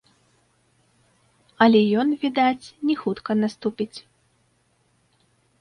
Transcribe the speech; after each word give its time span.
Але 1.65 1.81
ён, 2.03 2.07
відаць, 2.23 2.67
не 2.91 2.95
хутка 3.03 3.31
наступіць. 3.43 3.97